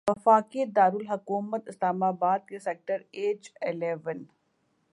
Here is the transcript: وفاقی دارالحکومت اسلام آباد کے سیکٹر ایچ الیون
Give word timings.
وفاقی 0.09 0.65
دارالحکومت 0.75 1.67
اسلام 1.69 2.03
آباد 2.03 2.39
کے 2.47 2.59
سیکٹر 2.59 3.01
ایچ 3.11 3.51
الیون 3.61 4.23